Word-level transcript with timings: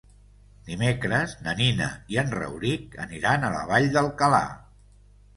Dimecres 0.67 1.33
na 1.47 1.51
Nina 1.59 1.89
i 2.13 2.17
en 2.21 2.33
Rauric 2.35 2.97
aniran 3.05 3.45
a 3.45 3.51
la 3.57 3.61
Vall 3.73 3.91
d'Alcalà. 3.97 4.41